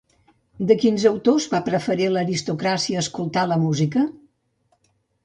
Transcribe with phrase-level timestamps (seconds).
[0.69, 4.05] De quins autors va preferir l'aristocràcia escoltar la música?